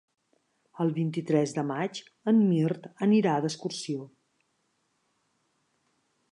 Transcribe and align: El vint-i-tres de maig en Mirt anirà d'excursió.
El 0.85 0.93
vint-i-tres 0.95 1.53
de 1.57 1.65
maig 1.73 2.01
en 2.33 2.41
Mirt 2.47 2.89
anirà 3.09 3.37
d'excursió. 3.43 4.09